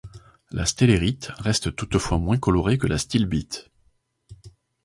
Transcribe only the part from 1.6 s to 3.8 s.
toutefois moins colorée que la stilbite.